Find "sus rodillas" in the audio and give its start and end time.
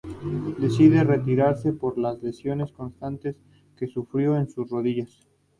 4.49-5.21